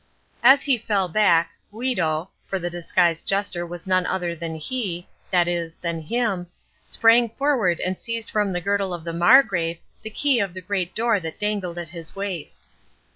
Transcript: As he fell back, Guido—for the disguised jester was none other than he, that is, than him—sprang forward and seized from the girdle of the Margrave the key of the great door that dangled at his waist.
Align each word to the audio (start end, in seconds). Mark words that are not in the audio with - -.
As 0.41 0.63
he 0.63 0.79
fell 0.79 1.07
back, 1.09 1.51
Guido—for 1.69 2.57
the 2.57 2.71
disguised 2.71 3.27
jester 3.27 3.67
was 3.67 3.85
none 3.85 4.07
other 4.07 4.35
than 4.35 4.55
he, 4.55 5.07
that 5.29 5.47
is, 5.47 5.75
than 5.75 6.01
him—sprang 6.01 7.29
forward 7.29 7.79
and 7.79 7.95
seized 7.95 8.31
from 8.31 8.51
the 8.51 8.61
girdle 8.61 8.95
of 8.95 9.03
the 9.03 9.13
Margrave 9.13 9.77
the 10.01 10.09
key 10.09 10.39
of 10.39 10.55
the 10.55 10.59
great 10.61 10.95
door 10.95 11.19
that 11.19 11.37
dangled 11.37 11.77
at 11.77 11.89
his 11.89 12.15
waist. 12.15 12.71